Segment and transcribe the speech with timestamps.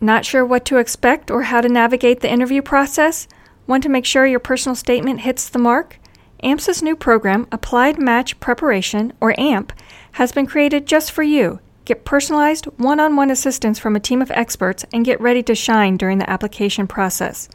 [0.00, 3.26] Not sure what to expect or how to navigate the interview process?
[3.66, 5.98] Want to make sure your personal statement hits the mark?
[6.42, 9.72] AMSA's new program, Applied Match Preparation, or AMP,
[10.12, 11.60] has been created just for you.
[11.86, 15.54] Get personalized, one on one assistance from a team of experts and get ready to
[15.54, 17.48] shine during the application process.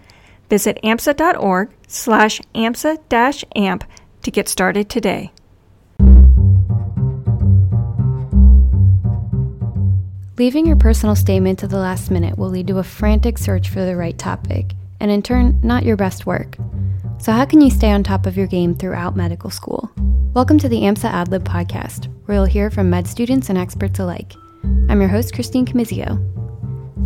[0.50, 2.98] Visit amsa.org slash amsa
[3.56, 3.84] amp
[4.24, 5.32] to get started today.
[10.42, 13.86] Leaving your personal statement to the last minute will lead to a frantic search for
[13.86, 16.58] the right topic, and in turn, not your best work.
[17.20, 19.92] So, how can you stay on top of your game throughout medical school?
[20.34, 24.34] Welcome to the AMSA AdLib podcast, where you'll hear from med students and experts alike.
[24.90, 26.18] I'm your host, Christine Camizio.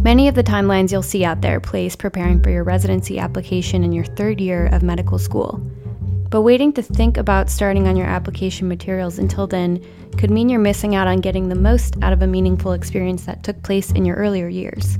[0.02, 3.92] Many of the timelines you'll see out there place preparing for your residency application in
[3.92, 5.60] your third year of medical school.
[6.30, 9.84] But waiting to think about starting on your application materials until then
[10.18, 13.44] could mean you're missing out on getting the most out of a meaningful experience that
[13.44, 14.98] took place in your earlier years.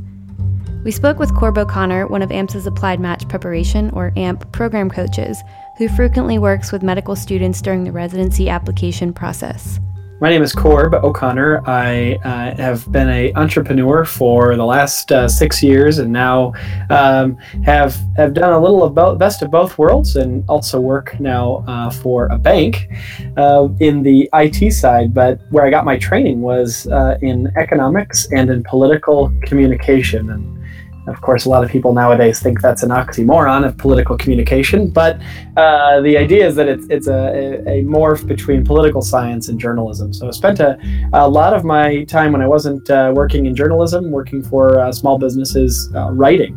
[0.84, 5.42] We spoke with Corb O'Connor, one of AMSA's Applied Match Preparation, or AMP, program coaches,
[5.80, 9.80] who frequently works with medical students during the residency application process.
[10.22, 11.62] My name is Corb O'Connor.
[11.68, 16.54] I uh, have been an entrepreneur for the last uh, six years, and now
[16.90, 17.36] um,
[17.66, 21.66] have have done a little of bo- best of both worlds, and also work now
[21.68, 22.88] uh, for a bank
[23.36, 25.14] uh, in the IT side.
[25.14, 30.65] But where I got my training was uh, in economics and in political communication, and
[31.08, 35.20] of course, a lot of people nowadays think that's an oxymoron of political communication, but
[35.56, 40.14] uh, the idea is that it's, it's a, a, morph between political science and journalism.
[40.14, 40.78] So I spent a,
[41.14, 44.92] a lot of my time when I wasn't uh, working in journalism, working for uh,
[44.92, 46.54] small businesses, uh, writing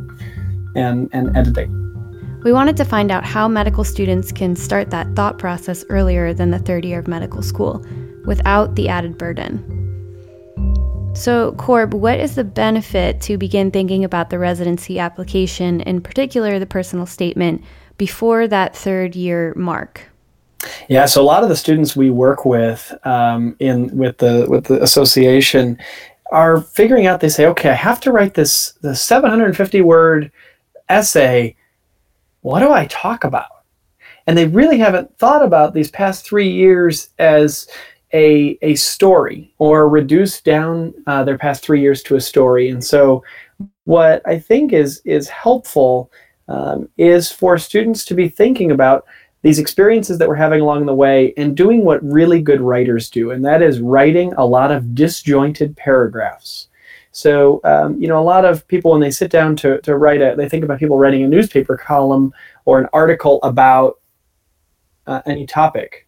[0.75, 1.75] and, and editing.
[2.45, 6.51] We wanted to find out how medical students can start that thought process earlier than
[6.51, 7.85] the third year of medical school
[8.25, 9.88] without the added burden.
[11.19, 16.61] So, Corb, what is the benefit to begin thinking about the residency application, in particular
[16.61, 17.65] the personal statement,
[17.97, 20.09] before that third year mark?
[20.89, 24.67] Yeah, so a lot of the students we work with um, in with the with
[24.67, 25.77] the association
[26.31, 27.19] are figuring out.
[27.19, 30.31] They say, okay, I have to write this the 750 word
[30.89, 31.57] essay.
[32.43, 33.65] What do I talk about?
[34.29, 37.67] And they really haven't thought about these past three years as
[38.13, 42.71] a, a story or reduce down uh, their past three years to a story.
[42.71, 43.23] And so,
[43.85, 46.11] what I think is is helpful
[46.49, 49.07] um, is for students to be thinking about
[49.43, 53.31] these experiences that we're having along the way and doing what really good writers do,
[53.31, 56.69] and that is writing a lot of disjointed paragraphs.
[57.13, 60.21] So, um, you know, a lot of people when they sit down to, to write
[60.21, 62.33] it, they think about people writing a newspaper column
[62.65, 63.99] or an article about
[65.07, 66.07] uh, any topic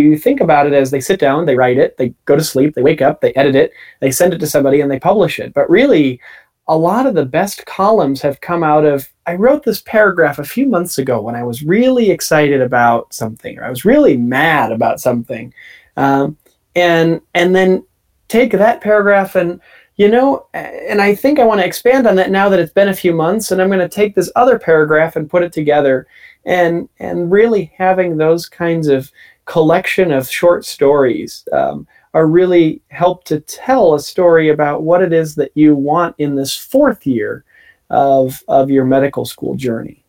[0.00, 2.74] you think about it as they sit down, they write it, they go to sleep,
[2.74, 5.52] they wake up, they edit it, they send it to somebody, and they publish it.
[5.52, 6.20] But really,
[6.68, 10.44] a lot of the best columns have come out of I wrote this paragraph a
[10.44, 14.72] few months ago when I was really excited about something, or I was really mad
[14.72, 15.52] about something,
[15.96, 16.36] um,
[16.74, 17.84] and and then
[18.28, 19.60] take that paragraph and
[19.96, 22.88] you know, and I think I want to expand on that now that it's been
[22.88, 26.06] a few months, and I'm going to take this other paragraph and put it together,
[26.46, 29.12] and and really having those kinds of
[29.44, 35.12] collection of short stories um, are really help to tell a story about what it
[35.12, 37.44] is that you want in this fourth year
[37.90, 40.04] of, of your medical school journey.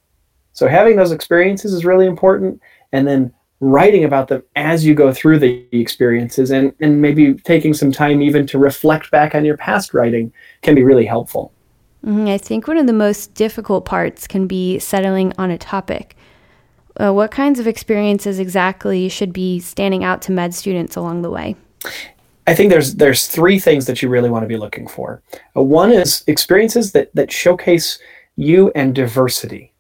[0.52, 2.62] So having those experiences is really important
[2.92, 7.74] and then writing about them as you go through the experiences and, and maybe taking
[7.74, 11.54] some time even to reflect back on your past writing can be really helpful.
[12.06, 12.28] Mm-hmm.
[12.28, 16.18] I think one of the most difficult parts can be settling on a topic.
[17.00, 21.30] Uh, what kinds of experiences exactly should be standing out to med students along the
[21.30, 21.56] way?
[22.46, 25.22] I think there's there's three things that you really want to be looking for.
[25.56, 28.00] Uh, one is experiences that that showcase
[28.36, 29.74] you and diversity,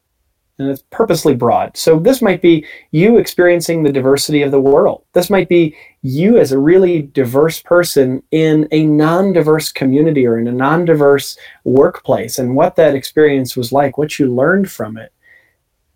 [0.58, 1.76] and it's purposely broad.
[1.76, 5.04] So this might be you experiencing the diversity of the world.
[5.14, 10.48] This might be you as a really diverse person in a non-diverse community or in
[10.48, 15.13] a non-diverse workplace, and what that experience was like, what you learned from it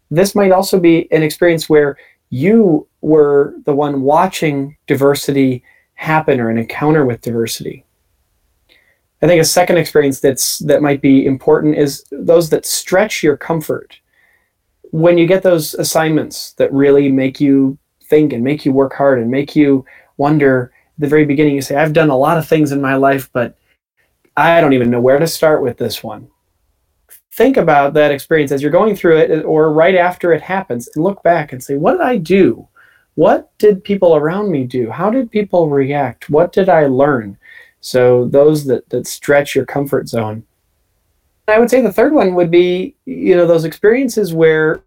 [0.09, 1.97] this might also be an experience where
[2.29, 5.63] you were the one watching diversity
[5.95, 7.85] happen or an encounter with diversity.
[9.21, 13.35] I think a second experience that's that might be important is those that stretch your
[13.35, 13.99] comfort.
[14.91, 19.19] When you get those assignments that really make you think and make you work hard
[19.19, 19.85] and make you
[20.17, 22.95] wonder at the very beginning you say I've done a lot of things in my
[22.95, 23.57] life but
[24.35, 26.29] I don't even know where to start with this one
[27.37, 31.03] think about that experience as you're going through it or right after it happens and
[31.03, 32.67] look back and say, what did I do?
[33.13, 34.89] What did people around me do?
[34.89, 36.31] How did people react?
[36.31, 37.37] What did I learn?
[37.79, 40.43] So those that, that stretch your comfort zone.
[41.47, 44.81] I would say the third one would be, you know, those experiences where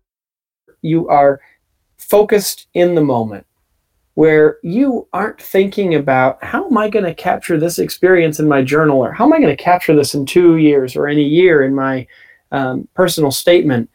[0.83, 1.41] you are
[1.99, 3.47] focused in the moment,
[4.15, 8.61] where you aren't thinking about how am I going to capture this experience in my
[8.61, 11.23] journal or how am I going to capture this in two years or in a
[11.23, 12.09] year in my
[12.53, 13.91] um, personal statement.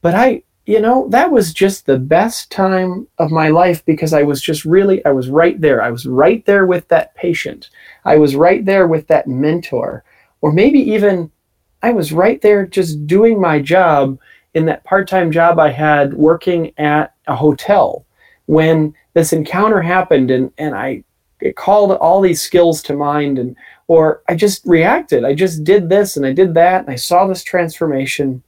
[0.00, 4.22] But I, you know, that was just the best time of my life because I
[4.22, 5.82] was just really, I was right there.
[5.82, 7.70] I was right there with that patient.
[8.04, 10.04] I was right there with that mentor.
[10.40, 11.30] Or maybe even
[11.82, 14.18] I was right there just doing my job
[14.54, 18.04] in that part time job I had working at a hotel
[18.46, 21.04] when this encounter happened and, and I
[21.40, 23.56] it called all these skills to mind and
[23.92, 25.22] or I just reacted.
[25.22, 28.42] I just did this and I did that and I saw this transformation.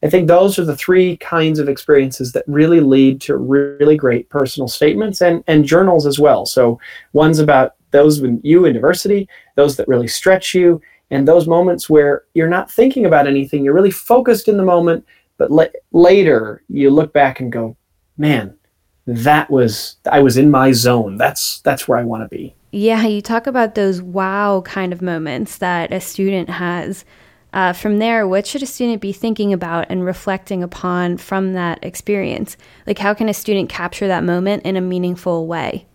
[0.00, 4.28] I think those are the three kinds of experiences that really lead to really great
[4.28, 6.46] personal statements and, and journals as well.
[6.46, 6.78] So
[7.12, 10.80] one's about those with you in diversity, those that really stretch you,
[11.10, 15.04] and those moments where you're not thinking about anything, you're really focused in the moment,
[15.36, 17.76] but le- later you look back and go,
[18.18, 18.56] man,
[19.04, 21.16] that was I was in my zone.
[21.16, 22.54] That's that's where I want to be.
[22.72, 27.04] Yeah, you talk about those wow kind of moments that a student has.
[27.52, 31.82] Uh, from there, what should a student be thinking about and reflecting upon from that
[31.82, 32.56] experience?
[32.86, 35.86] Like, how can a student capture that moment in a meaningful way?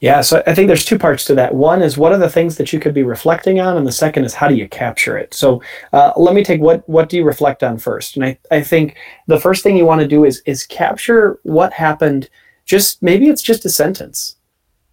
[0.00, 1.54] Yeah, so I think there's two parts to that.
[1.54, 4.24] One is what are the things that you could be reflecting on, and the second
[4.24, 5.32] is how do you capture it.
[5.32, 5.62] So
[5.94, 8.96] uh, let me take what what do you reflect on first, and I, I think
[9.26, 12.28] the first thing you want to do is is capture what happened.
[12.66, 14.36] Just maybe it's just a sentence.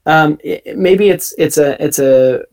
[0.05, 2.43] Um, it, maybe it's it's a it's a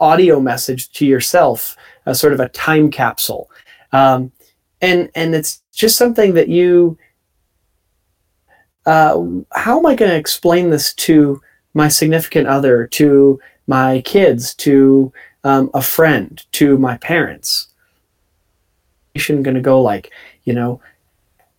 [0.00, 1.76] audio message to yourself,
[2.06, 3.50] a sort of a time capsule,
[3.92, 4.32] um,
[4.80, 6.98] and and it's just something that you.
[8.84, 11.40] Uh, how am I going to explain this to?
[11.74, 15.12] my significant other, to my kids, to
[15.44, 17.68] um, a friend, to my parents.
[19.26, 20.10] Going to go like,
[20.44, 20.80] you know,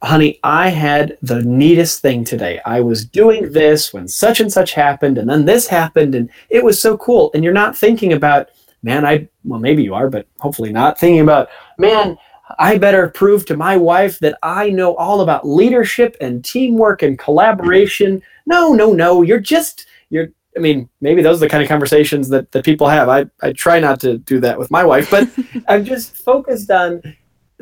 [0.04, 2.60] honey, I had the neatest thing today.
[2.66, 6.64] I was doing this when such and such happened, and then this happened, and it
[6.64, 7.32] was so cool.
[7.34, 8.50] And you're not thinking about,
[8.84, 12.18] man, I, well, maybe you are, but hopefully not thinking about, man,
[12.60, 17.18] I better prove to my wife that I know all about leadership and teamwork and
[17.18, 18.22] collaboration.
[18.46, 19.22] No, no, no.
[19.22, 22.88] You're just you're I mean, maybe those are the kind of conversations that, that people
[22.88, 23.10] have.
[23.10, 25.28] I, I try not to do that with my wife, but
[25.68, 27.02] I'm just focused on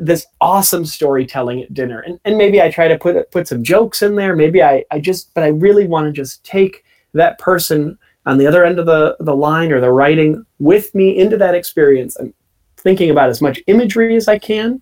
[0.06, 2.00] this awesome storytelling at dinner.
[2.00, 4.34] And, and maybe I try to put put some jokes in there.
[4.34, 6.84] Maybe I, I just but I really want to just take
[7.14, 11.18] that person on the other end of the, the line or the writing with me
[11.18, 12.16] into that experience.
[12.16, 12.32] I'm
[12.76, 14.80] thinking about as much imagery as I can.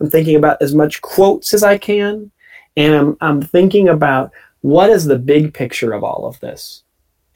[0.00, 2.30] I'm thinking about as much quotes as I can.
[2.76, 6.84] And I'm, I'm thinking about what is the big picture of all of this?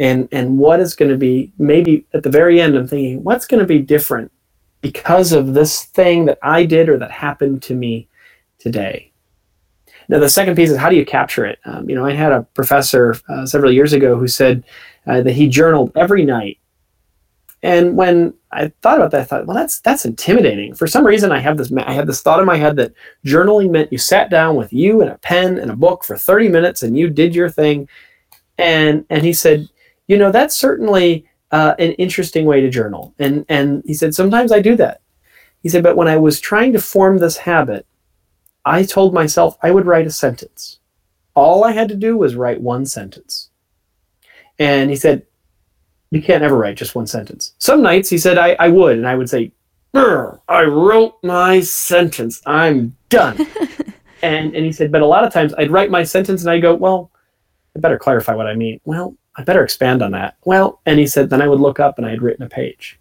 [0.01, 3.47] And, and what is going to be, maybe at the very end, I'm thinking, what's
[3.47, 4.33] going to be different
[4.83, 8.09] because of this thing that I did or that happened to me
[8.59, 9.11] today?
[10.09, 11.59] Now, the second piece is how do you capture it?
[11.65, 14.65] Um, you know, I had a professor uh, several years ago who said
[15.07, 16.59] uh, that he journaled every night
[17.63, 20.75] and when I thought about that, I thought, well, that's that's intimidating.
[20.75, 22.93] For some reason, I have this I had this thought in my head that
[23.25, 26.49] journaling meant you sat down with you and a pen and a book for 30
[26.49, 27.89] minutes and you did your thing.
[28.59, 29.69] And and he said,
[30.09, 33.15] you know, that's certainly uh, an interesting way to journal.
[33.19, 35.03] And and he said, sometimes I do that.
[35.63, 37.87] He said, but when I was trying to form this habit,
[38.65, 40.81] I told myself I would write a sentence.
[41.35, 43.51] All I had to do was write one sentence.
[44.59, 45.25] And he said,
[46.11, 47.55] you can't ever write just one sentence.
[47.59, 49.53] Some nights he said I, I would, and I would say,
[49.95, 52.41] I wrote my sentence.
[52.47, 53.47] I'm done.
[54.23, 56.63] and and he said, but a lot of times I'd write my sentence and I'd
[56.63, 57.11] go, well,
[57.77, 58.81] I better clarify what I mean.
[58.85, 60.37] Well, I better expand on that.
[60.45, 62.99] Well, and he said, then I would look up and I had written a page.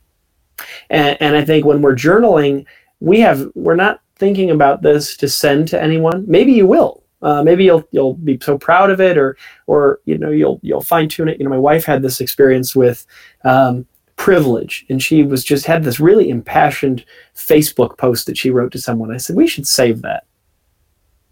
[0.90, 2.66] And, and I think when we're journaling,
[3.00, 6.24] we have we're not thinking about this to send to anyone.
[6.28, 7.04] Maybe you will.
[7.22, 10.82] Uh, maybe you'll you'll be so proud of it, or or you know you'll you'll
[10.82, 11.38] fine tune it.
[11.40, 13.06] You know, my wife had this experience with
[13.44, 13.86] um,
[14.16, 18.80] privilege, and she was just had this really impassioned Facebook post that she wrote to
[18.80, 19.12] someone.
[19.12, 20.26] I said we should save that.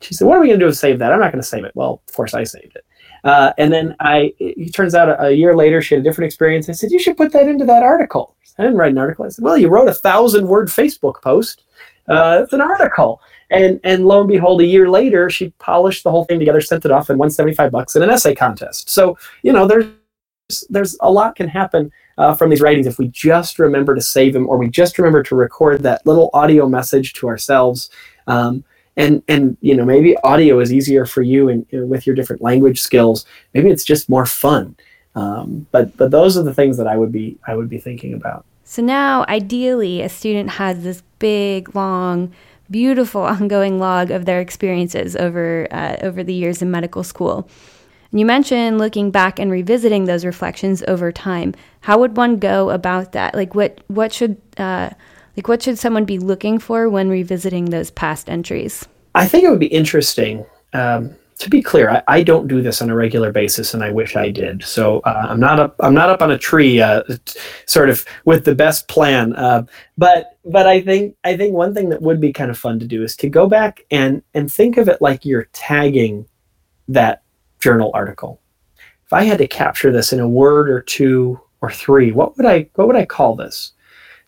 [0.02, 1.48] She said, "What are we going to do to save that?" I'm not going to
[1.48, 1.76] save it.
[1.76, 2.86] Well, of course I saved it.
[3.24, 6.28] Uh, and then I, it turns out a, a, year later, she had a different
[6.28, 6.70] experience.
[6.70, 8.36] I said, you should put that into that article.
[8.58, 9.26] I didn't write an article.
[9.26, 11.64] I said, well, you wrote a thousand word Facebook post.
[12.08, 13.22] Uh, it's an article.
[13.52, 16.86] And and lo and behold, a year later, she polished the whole thing together, sent
[16.86, 18.90] it off, and won 75 bucks in an essay contest.
[18.90, 19.88] So you know, there's
[20.70, 24.34] there's a lot can happen uh, from these writings if we just remember to save
[24.34, 27.90] them, or we just remember to record that little audio message to ourselves.
[28.28, 28.64] Um,
[29.00, 32.80] and and you know maybe audio is easier for you and with your different language
[32.82, 33.26] skills.
[33.56, 34.76] Maybe it's just more fun.
[35.16, 38.14] Um, but but those are the things that I would be I would be thinking
[38.14, 38.46] about.
[38.66, 42.32] So now, ideally, a student has this big, long,
[42.70, 47.50] beautiful ongoing log of their experiences over uh, over the years in medical school.
[48.12, 51.54] And you mentioned looking back and revisiting those reflections over time.
[51.82, 53.34] How would one go about that?
[53.34, 54.90] Like, what what should uh,
[55.40, 58.86] like what should someone be looking for when revisiting those past entries?
[59.16, 60.46] I think it would be interesting.
[60.74, 63.90] Um, to be clear, I, I, don't do this on a regular basis, and I
[63.90, 64.62] wish I did.
[64.66, 65.78] So uh, I'm not up.
[65.80, 67.04] I'm not up on a tree, uh,
[67.68, 69.34] sort of with the best plan.
[69.38, 69.64] Uh,
[69.98, 72.86] but but I think I think one thing that would be kind of fun to
[72.86, 76.28] do is to go back and and think of it like you're tagging
[76.90, 77.24] that
[77.62, 78.42] journal article.
[79.06, 82.46] If I had to capture this in a word or two or three, what would
[82.46, 83.72] I what would I call this?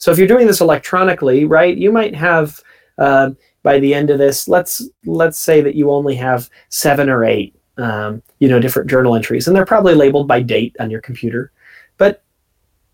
[0.01, 2.59] So if you're doing this electronically, right, you might have
[2.97, 3.29] uh,
[3.61, 7.55] by the end of this, let's let's say that you only have seven or eight,
[7.77, 11.51] um, you know, different journal entries, and they're probably labeled by date on your computer.
[11.99, 12.23] But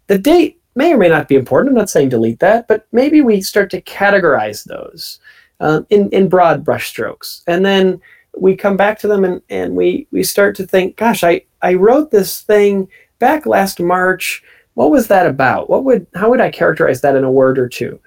[0.08, 1.70] the date may or may not be important.
[1.70, 5.22] I'm not saying delete that, but maybe we start to categorize those
[5.62, 8.02] uh, in in broad brushstrokes, and then
[8.38, 11.76] we come back to them and, and we we start to think, gosh, I I
[11.76, 14.44] wrote this thing back last March.
[14.77, 15.72] What was that about?
[15.72, 18.00] What would how would I characterize that in a word or two?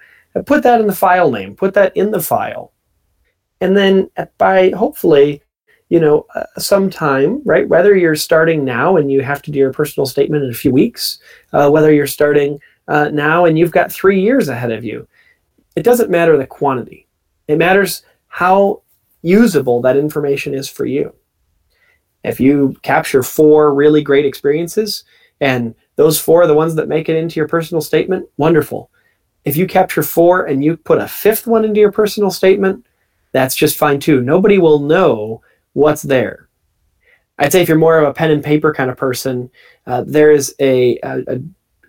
[0.46, 2.72] put that in the file name, put that in the file.
[3.60, 4.08] And then
[4.38, 5.42] by hopefully,
[5.88, 9.72] you know, uh, sometime, right, whether you're starting now and you have to do your
[9.72, 11.18] personal statement in a few weeks,
[11.52, 15.08] uh, whether you're starting uh, now and you've got three years ahead of you,
[15.74, 17.08] it doesn't matter the quantity.
[17.48, 18.82] It matters how
[19.22, 21.12] usable that information is for you.
[22.22, 25.02] If you capture four really great experiences
[25.40, 28.90] and those four are the ones that make it into your personal statement, wonderful
[29.44, 32.84] if you capture four and you put a fifth one into your personal statement,
[33.32, 34.20] that's just fine too.
[34.20, 35.42] Nobody will know
[35.72, 36.48] what's there.
[37.38, 39.50] I'd say if you're more of a pen and paper kind of person,
[39.86, 41.40] uh, there is a, a, a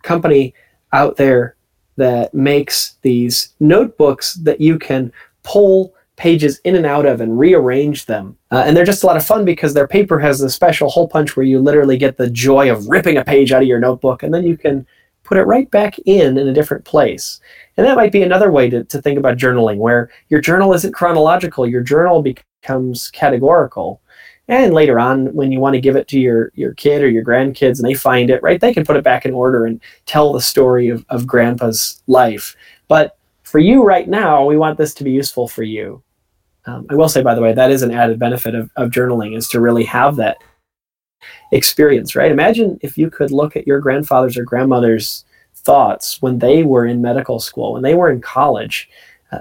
[0.01, 0.53] company
[0.93, 1.55] out there
[1.97, 5.11] that makes these notebooks that you can
[5.43, 8.37] pull pages in and out of and rearrange them.
[8.51, 11.07] Uh, and they're just a lot of fun because their paper has a special hole
[11.07, 14.21] punch where you literally get the joy of ripping a page out of your notebook
[14.21, 14.85] and then you can
[15.23, 17.41] put it right back in in a different place.
[17.75, 20.93] And that might be another way to, to think about journaling, where your journal isn't
[20.93, 23.99] chronological, your journal becomes categorical.
[24.47, 27.25] And later on, when you want to give it to your, your kid or your
[27.25, 30.33] grandkids and they find it, right, they can put it back in order and tell
[30.33, 32.55] the story of, of grandpa's life.
[32.87, 36.03] But for you right now, we want this to be useful for you.
[36.65, 39.35] Um, I will say, by the way, that is an added benefit of, of journaling
[39.35, 40.37] is to really have that
[41.51, 42.31] experience, right?
[42.31, 45.25] Imagine if you could look at your grandfather's or grandmother's
[45.55, 48.89] thoughts when they were in medical school, when they were in college.
[49.31, 49.39] Uh,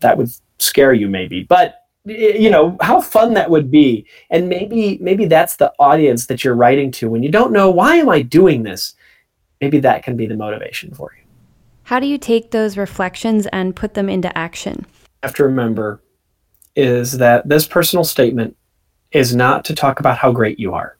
[0.00, 1.42] that would scare you, maybe.
[1.42, 6.44] But you know how fun that would be and maybe maybe that's the audience that
[6.44, 8.94] you're writing to when you don't know why am i doing this
[9.62, 11.24] maybe that can be the motivation for you
[11.84, 16.02] how do you take those reflections and put them into action you have to remember
[16.76, 18.56] is that this personal statement
[19.12, 20.98] is not to talk about how great you are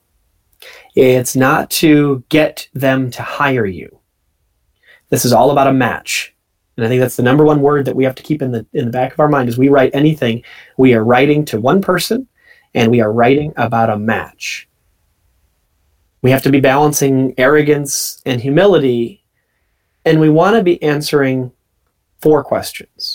[0.95, 3.99] it's not to get them to hire you.
[5.09, 6.33] This is all about a match.
[6.77, 8.65] And I think that's the number one word that we have to keep in the
[8.73, 10.43] in the back of our mind as we write anything.
[10.77, 12.27] We are writing to one person
[12.73, 14.67] and we are writing about a match.
[16.21, 19.23] We have to be balancing arrogance and humility,
[20.05, 21.51] and we want to be answering
[22.19, 23.14] four questions.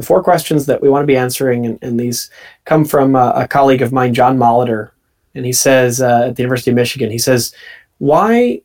[0.00, 2.30] The four questions that we want to be answering, and, and these
[2.64, 4.92] come from a, a colleague of mine, John Molitor,
[5.34, 7.54] and he says uh, at the University of Michigan, he says,
[7.98, 8.62] "Why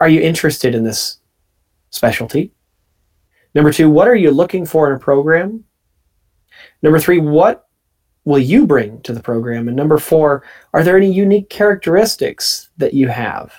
[0.00, 1.16] are you interested in this
[1.88, 2.52] specialty?"
[3.54, 5.64] Number two, what are you looking for in a program?
[6.82, 7.68] Number three, what
[8.26, 9.68] will you bring to the program?
[9.68, 10.42] And number four,
[10.74, 13.54] are there any unique characteristics that you have?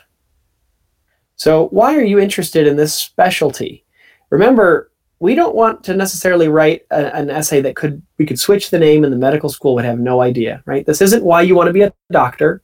[1.36, 3.86] So, why are you interested in this specialty?
[4.30, 8.70] Remember, we don't want to necessarily write a, an essay that could we could switch
[8.70, 10.86] the name and the medical school would have no idea right?
[10.86, 12.62] This isn't why you want to be a doctor.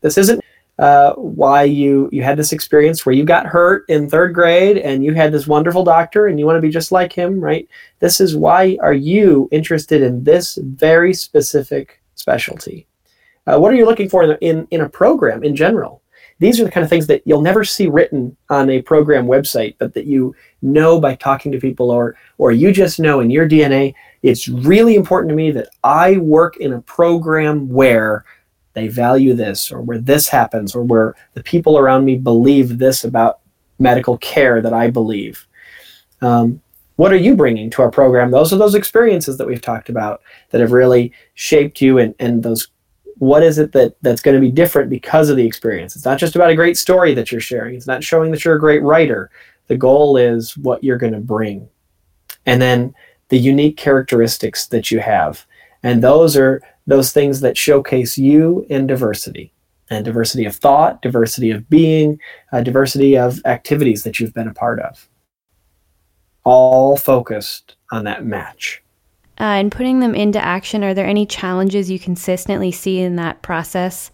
[0.00, 0.42] This isn't
[0.78, 5.04] uh, why you you had this experience where you got hurt in third grade and
[5.04, 7.68] you had this wonderful doctor and you want to be just like him right?
[8.00, 12.86] This is why are you interested in this very specific specialty?
[13.46, 16.01] Uh, what are you looking for in, in in a program in general
[16.42, 19.76] these are the kind of things that you'll never see written on a program website,
[19.78, 23.48] but that you know by talking to people or or you just know in your
[23.48, 23.94] DNA.
[24.22, 28.24] It's really important to me that I work in a program where
[28.74, 33.04] they value this or where this happens or where the people around me believe this
[33.04, 33.40] about
[33.78, 35.46] medical care that I believe.
[36.22, 36.60] Um,
[36.96, 38.30] what are you bringing to our program?
[38.30, 42.42] Those are those experiences that we've talked about that have really shaped you and, and
[42.42, 42.68] those
[43.18, 46.18] what is it that that's going to be different because of the experience it's not
[46.18, 48.82] just about a great story that you're sharing it's not showing that you're a great
[48.82, 49.30] writer
[49.68, 51.68] The goal is what you're going to bring.
[52.44, 52.94] And then
[53.28, 55.46] the unique characteristics that you have.
[55.82, 59.52] And those are those things that showcase you in diversity
[59.88, 62.18] and diversity of thought, diversity of being,
[62.52, 65.08] uh, diversity of activities that you've been a part of.
[66.44, 68.81] All focused on that match.
[69.42, 73.42] Uh, and putting them into action, are there any challenges you consistently see in that
[73.42, 74.12] process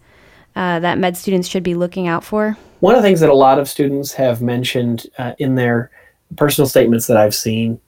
[0.55, 2.57] uh, that med students should be looking out for?
[2.79, 5.91] One of the things that a lot of students have mentioned uh, in their
[6.35, 7.79] personal statements that I've seen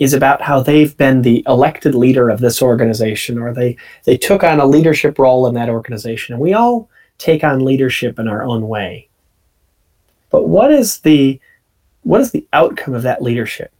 [0.00, 4.42] is about how they've been the elected leader of this organization or they, they took
[4.42, 6.32] on a leadership role in that organization.
[6.32, 9.08] And we all take on leadership in our own way.
[10.30, 11.40] But what is the
[12.02, 13.70] what is the outcome of that leadership?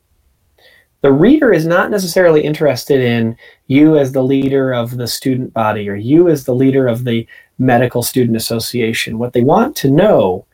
[1.00, 3.36] The reader is not necessarily interested in
[3.68, 7.26] you as the leader of the student body or you as the leader of the
[7.58, 9.18] medical student association.
[9.18, 10.46] What they want to know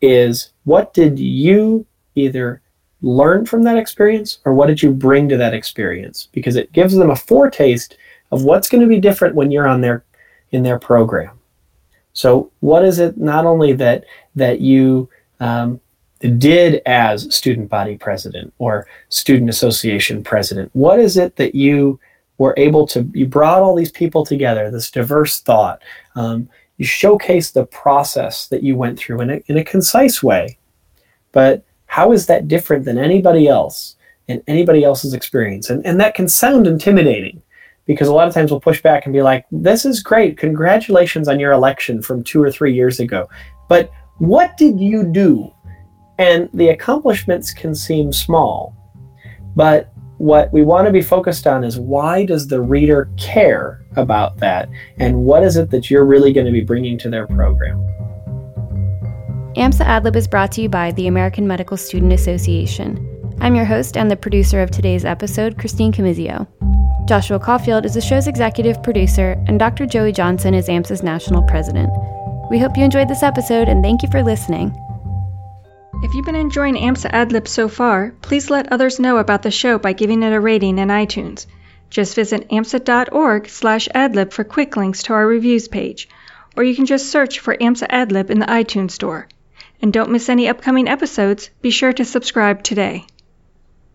[0.00, 2.62] is what did you either
[3.00, 6.28] learn from that experience or what did you bring to that experience?
[6.32, 7.96] Because it gives them a foretaste
[8.30, 10.04] of what's going to be different when you're on their
[10.52, 11.38] in their program.
[12.12, 14.04] So, what is it not only that
[14.36, 15.08] that you
[15.40, 15.80] um,
[16.38, 20.70] did as student body president or student association president?
[20.72, 21.98] What is it that you
[22.38, 23.08] were able to?
[23.12, 25.82] You brought all these people together, this diverse thought.
[26.14, 26.48] Um,
[26.78, 30.58] you showcase the process that you went through in a, in a concise way,
[31.32, 33.96] but how is that different than anybody else
[34.28, 35.70] and anybody else's experience?
[35.70, 37.42] And, and that can sound intimidating
[37.84, 40.38] because a lot of times we'll push back and be like, this is great.
[40.38, 43.28] Congratulations on your election from two or three years ago.
[43.68, 45.52] But what did you do?
[46.18, 48.76] And the accomplishments can seem small.
[49.56, 54.36] But what we want to be focused on is why does the reader care about
[54.38, 54.68] that?
[54.98, 57.78] And what is it that you're really going to be bringing to their program?
[59.56, 63.08] AMSA AdLib is brought to you by the American Medical Student Association.
[63.40, 66.46] I'm your host and the producer of today's episode, Christine Camizio.
[67.06, 69.86] Joshua Caulfield is the show's executive producer, and Dr.
[69.86, 71.90] Joey Johnson is AMSA's national president.
[72.48, 74.72] We hope you enjoyed this episode and thank you for listening.
[76.02, 79.78] If you've been enjoying AMSA AdLib so far, please let others know about the show
[79.78, 81.46] by giving it a rating in iTunes.
[81.90, 86.08] Just visit amsa.org slash adlib for quick links to our reviews page,
[86.56, 89.28] or you can just search for AMSA AdLib in the iTunes store.
[89.80, 93.06] And don't miss any upcoming episodes, be sure to subscribe today.